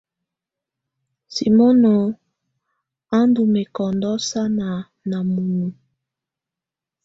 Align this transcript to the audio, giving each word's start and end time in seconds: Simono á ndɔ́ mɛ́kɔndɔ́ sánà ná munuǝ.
Simono 1.33 1.93
á 3.17 3.19
ndɔ́ 3.29 3.45
mɛ́kɔndɔ́ 3.53 4.15
sánà 4.29 4.69
ná 5.09 5.17
munuǝ. 5.31 5.67